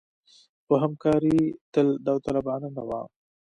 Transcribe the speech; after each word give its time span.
خو 0.65 0.73
همکاري 0.83 1.37
تل 1.73 1.87
داوطلبانه 2.05 2.67
نه 2.77 2.83
وه. 2.87 2.99